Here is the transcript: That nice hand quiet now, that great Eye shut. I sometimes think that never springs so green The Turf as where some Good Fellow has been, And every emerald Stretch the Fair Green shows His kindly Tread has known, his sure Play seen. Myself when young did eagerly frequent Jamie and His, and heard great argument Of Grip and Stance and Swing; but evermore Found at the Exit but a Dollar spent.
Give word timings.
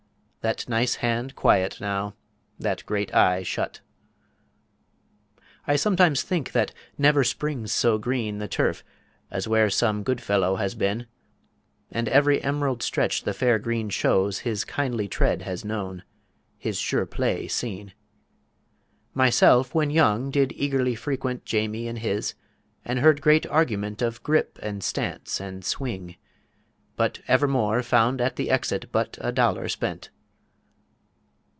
That 0.43 0.67
nice 0.67 0.95
hand 0.95 1.35
quiet 1.35 1.79
now, 1.79 2.15
that 2.57 2.83
great 2.87 3.13
Eye 3.13 3.43
shut. 3.43 3.81
I 5.67 5.75
sometimes 5.75 6.23
think 6.23 6.51
that 6.53 6.73
never 6.97 7.23
springs 7.23 7.71
so 7.71 7.99
green 7.99 8.39
The 8.39 8.47
Turf 8.47 8.83
as 9.29 9.47
where 9.47 9.69
some 9.69 10.01
Good 10.01 10.19
Fellow 10.19 10.55
has 10.55 10.73
been, 10.73 11.05
And 11.91 12.09
every 12.09 12.41
emerald 12.43 12.81
Stretch 12.81 13.21
the 13.21 13.35
Fair 13.35 13.59
Green 13.59 13.91
shows 13.91 14.39
His 14.39 14.65
kindly 14.65 15.07
Tread 15.07 15.43
has 15.43 15.63
known, 15.63 16.01
his 16.57 16.79
sure 16.79 17.05
Play 17.05 17.47
seen. 17.47 17.93
Myself 19.13 19.75
when 19.75 19.91
young 19.91 20.31
did 20.31 20.53
eagerly 20.53 20.95
frequent 20.95 21.45
Jamie 21.45 21.87
and 21.87 21.99
His, 21.99 22.33
and 22.83 22.97
heard 22.97 23.21
great 23.21 23.45
argument 23.45 24.01
Of 24.01 24.23
Grip 24.23 24.57
and 24.63 24.83
Stance 24.83 25.39
and 25.39 25.63
Swing; 25.63 26.15
but 26.95 27.19
evermore 27.27 27.83
Found 27.83 28.19
at 28.19 28.37
the 28.37 28.49
Exit 28.49 28.91
but 28.91 29.19
a 29.21 29.31
Dollar 29.31 29.69
spent. 29.69 30.09